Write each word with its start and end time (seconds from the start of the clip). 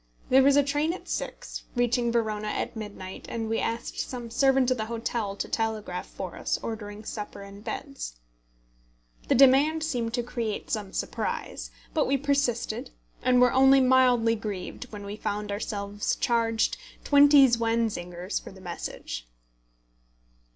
There 0.31 0.41
was 0.41 0.55
a 0.55 0.63
train 0.63 0.93
at 0.93 1.07
six, 1.07 1.65
reaching 1.75 2.11
Verona 2.11 2.47
at 2.47 2.75
midnight, 2.75 3.27
and 3.29 3.47
we 3.47 3.59
asked 3.59 3.99
some 3.99 4.31
servant 4.31 4.71
of 4.71 4.77
the 4.77 4.85
hotel 4.87 5.35
to 5.35 5.47
telegraph 5.47 6.07
for 6.07 6.35
us, 6.37 6.57
ordering 6.63 7.05
supper 7.05 7.43
and 7.43 7.63
beds. 7.63 8.15
The 9.27 9.35
demand 9.35 9.83
seemed 9.83 10.15
to 10.15 10.23
create 10.23 10.71
some 10.71 10.91
surprise; 10.91 11.69
but 11.93 12.07
we 12.07 12.17
persisted, 12.17 12.89
and 13.21 13.39
were 13.39 13.53
only 13.53 13.79
mildly 13.79 14.33
grieved 14.35 14.91
when 14.91 15.05
we 15.05 15.15
found 15.17 15.51
ourselves 15.51 16.15
charged 16.15 16.77
twenty 17.03 17.45
zwanzigers 17.47 18.39
for 18.43 18.49
the 18.51 18.59
message. 18.59 19.27